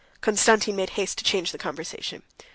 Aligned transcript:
Konstantin 0.19 0.75
made 0.75 0.89
haste 0.97 1.19
to 1.19 1.23
change 1.23 1.51
the 1.51 1.59
conversation. 1.59 2.23